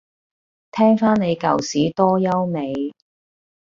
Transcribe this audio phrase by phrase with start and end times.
[0.71, 2.73] 聽返你舊屎多優美